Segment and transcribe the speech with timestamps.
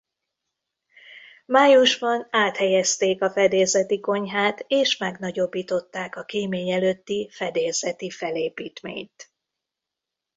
[1.45, 9.31] Májusban áthelyezték a fedélzeti konyhát és megnagyobbították a kémény előtti fedélzeti felépítményt.